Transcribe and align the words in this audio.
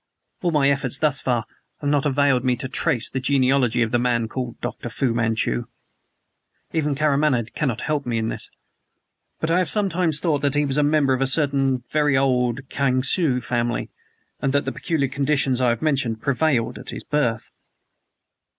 All 0.41 0.49
my 0.49 0.67
efforts 0.71 0.97
thus 0.97 1.21
far 1.21 1.45
have 1.79 1.87
not 1.91 2.07
availed 2.07 2.43
me 2.43 2.55
to 2.55 2.67
trace 2.67 3.07
the 3.07 3.19
genealogy 3.19 3.83
of 3.83 3.91
the 3.91 3.99
man 3.99 4.27
called 4.27 4.59
Dr. 4.59 4.89
Fu 4.89 5.13
Manchu. 5.13 5.65
Even 6.73 6.95
Karamaneh 6.95 7.53
cannot 7.53 7.81
help 7.81 8.07
me 8.07 8.17
in 8.17 8.29
this. 8.29 8.49
But 9.39 9.51
I 9.51 9.59
have 9.59 9.69
sometimes 9.69 10.19
thought 10.19 10.41
that 10.41 10.55
he 10.55 10.65
was 10.65 10.79
a 10.79 10.81
member 10.81 11.13
of 11.13 11.21
a 11.21 11.27
certain 11.27 11.83
very 11.91 12.17
old 12.17 12.67
Kiangsu 12.67 13.43
family 13.43 13.91
and 14.41 14.53
that 14.53 14.65
the 14.65 14.71
peculiar 14.71 15.07
conditions 15.07 15.61
I 15.61 15.69
have 15.69 15.83
mentioned 15.83 16.19
prevailed 16.19 16.79
at 16.79 16.89
his 16.89 17.03
birth!" 17.03 17.51